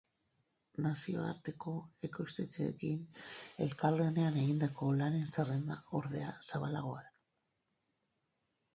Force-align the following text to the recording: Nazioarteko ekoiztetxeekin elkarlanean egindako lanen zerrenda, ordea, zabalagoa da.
Nazioarteko 0.85 1.73
ekoiztetxeekin 2.07 3.05
elkarlanean 3.67 4.41
egindako 4.47 4.91
lanen 5.05 5.31
zerrenda, 5.37 5.81
ordea, 6.03 6.35
zabalagoa 6.51 7.09
da. 7.09 7.17